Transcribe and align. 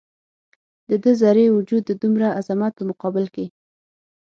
د 0.89 0.91
ده 1.03 1.11
ذرې 1.21 1.45
وجود 1.57 1.83
د 1.87 1.91
دومره 2.03 2.27
عظمت 2.37 2.71
په 2.75 2.83
مقابل 2.89 3.25
کې. 3.35 3.45